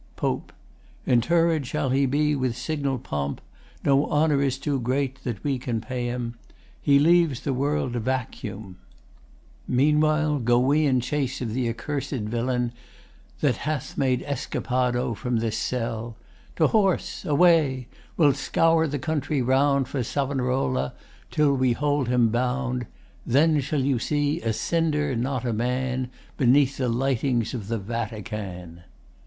POPE 0.15 0.51
Interred 1.05 1.67
shall 1.67 1.91
he 1.91 2.07
be 2.07 2.35
with 2.35 2.57
signal 2.57 2.97
pomp. 2.97 3.39
No 3.83 4.07
honour 4.07 4.41
is 4.41 4.57
too 4.57 4.79
great 4.79 5.23
that 5.23 5.43
we 5.43 5.59
can 5.59 5.79
pay 5.79 6.07
him. 6.07 6.33
He 6.81 6.97
leaves 6.97 7.41
the 7.41 7.53
world 7.53 7.95
a 7.95 7.99
vacuum. 7.99 8.79
Meanwhile, 9.67 10.39
Go 10.39 10.57
we 10.57 10.87
in 10.87 11.01
chase 11.01 11.39
of 11.39 11.53
the 11.53 11.69
accursed 11.69 12.13
villain 12.23 12.71
That 13.41 13.57
hath 13.57 13.95
made 13.95 14.23
escapado 14.23 15.13
from 15.15 15.37
this 15.37 15.55
cell. 15.55 16.17
To 16.55 16.65
horse! 16.65 17.23
Away! 17.23 17.87
We'll 18.17 18.33
scour 18.33 18.87
the 18.87 18.97
country 18.97 19.43
round 19.43 19.87
For 19.87 19.99
Sav'narola 19.99 20.93
till 21.29 21.53
we 21.53 21.73
hold 21.73 22.07
him 22.09 22.29
bound. 22.29 22.87
Then 23.23 23.59
shall 23.61 23.81
you 23.83 23.99
see 23.99 24.41
a 24.41 24.51
cinder, 24.51 25.15
not 25.15 25.45
a 25.45 25.53
man, 25.53 26.09
Beneath 26.37 26.77
the 26.77 26.89
lightnings 26.89 27.53
of 27.53 27.67
the 27.67 27.77
Vatican! 27.77 28.81